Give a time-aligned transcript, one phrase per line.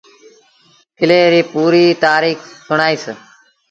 [0.97, 3.05] ڪلي ريٚ پوريٚ تآريٚک سُڻآئيٚس